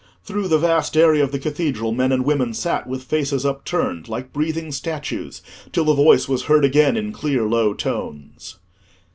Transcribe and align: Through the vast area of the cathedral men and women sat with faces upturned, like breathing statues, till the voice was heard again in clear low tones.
Through 0.23 0.47
the 0.47 0.57
vast 0.57 0.97
area 0.97 1.23
of 1.23 1.31
the 1.31 1.37
cathedral 1.37 1.91
men 1.91 2.11
and 2.11 2.25
women 2.25 2.55
sat 2.55 2.87
with 2.87 3.03
faces 3.03 3.45
upturned, 3.45 4.09
like 4.09 4.33
breathing 4.33 4.71
statues, 4.71 5.43
till 5.71 5.85
the 5.85 5.93
voice 5.93 6.27
was 6.27 6.45
heard 6.45 6.65
again 6.65 6.97
in 6.97 7.11
clear 7.11 7.43
low 7.43 7.75
tones. 7.75 8.57